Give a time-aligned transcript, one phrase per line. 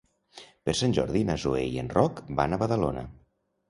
[0.69, 3.09] Per Sant Jordi na Zoè i en Roc van a Badalona.